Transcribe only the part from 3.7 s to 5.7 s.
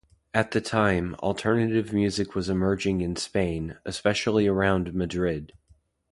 especially around Madrid.